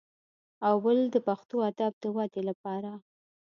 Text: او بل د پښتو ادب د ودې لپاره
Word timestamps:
او 0.67 0.75
بل 0.85 0.97
د 1.13 1.15
پښتو 1.27 1.55
ادب 1.69 1.93
د 2.03 2.05
ودې 2.15 2.41
لپاره 2.49 2.91